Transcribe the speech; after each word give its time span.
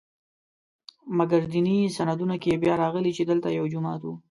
مګر 1.17 1.41
دیني 1.51 1.77
سندونو 1.95 2.35
کې 2.43 2.61
بیا 2.63 2.73
راغلي 2.83 3.11
چې 3.17 3.23
دلته 3.31 3.47
یو 3.57 3.65
جومات 3.73 4.01
و. 4.03 4.13